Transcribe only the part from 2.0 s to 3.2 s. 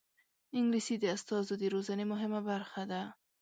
مهمه برخه ده